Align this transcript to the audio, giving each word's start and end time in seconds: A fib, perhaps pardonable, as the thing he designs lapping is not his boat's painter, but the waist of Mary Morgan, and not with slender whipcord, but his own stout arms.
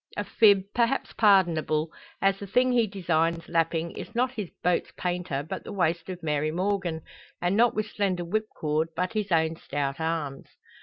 A 0.17 0.23
fib, 0.23 0.63
perhaps 0.73 1.13
pardonable, 1.13 1.91
as 2.23 2.39
the 2.39 2.47
thing 2.47 2.71
he 2.71 2.87
designs 2.87 3.47
lapping 3.47 3.91
is 3.91 4.15
not 4.15 4.31
his 4.31 4.49
boat's 4.63 4.91
painter, 4.97 5.43
but 5.47 5.63
the 5.63 5.71
waist 5.71 6.09
of 6.09 6.23
Mary 6.23 6.49
Morgan, 6.49 7.01
and 7.39 7.55
not 7.55 7.75
with 7.75 7.85
slender 7.85 8.23
whipcord, 8.25 8.87
but 8.95 9.13
his 9.13 9.31
own 9.31 9.57
stout 9.57 9.99
arms. 9.99 10.47